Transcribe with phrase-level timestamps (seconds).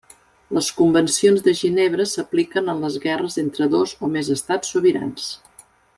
[0.57, 5.29] Les Convencions de Ginebra s'apliquen en les guerres entre dos o més estats sobirans.